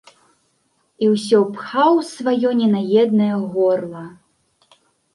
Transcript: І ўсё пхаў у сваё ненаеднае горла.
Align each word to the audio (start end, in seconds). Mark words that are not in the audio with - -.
І 1.03 1.09
ўсё 1.15 1.41
пхаў 1.59 1.99
у 2.01 2.07
сваё 2.13 2.49
ненаеднае 2.65 3.31
горла. 3.55 4.05